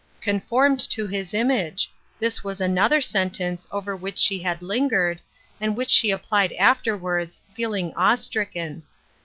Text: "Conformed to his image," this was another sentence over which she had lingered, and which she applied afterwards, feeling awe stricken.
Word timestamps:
"Conformed 0.19 0.79
to 0.89 1.05
his 1.05 1.31
image," 1.31 1.91
this 2.17 2.43
was 2.43 2.59
another 2.59 3.01
sentence 3.01 3.67
over 3.69 3.95
which 3.95 4.17
she 4.17 4.41
had 4.41 4.63
lingered, 4.63 5.21
and 5.59 5.77
which 5.77 5.91
she 5.91 6.09
applied 6.09 6.51
afterwards, 6.53 7.43
feeling 7.53 7.93
awe 7.95 8.15
stricken. 8.15 8.81